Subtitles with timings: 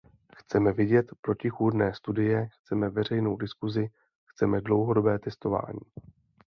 [0.35, 3.89] Chceme vidět protichůdné studie, chceme veřejnou diskusi,
[4.25, 5.79] chceme dlouhodobé testování.